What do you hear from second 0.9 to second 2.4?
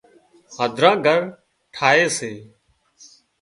گھر ٺاهي سي